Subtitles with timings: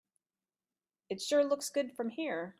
[1.11, 2.49] It sure looks good from here.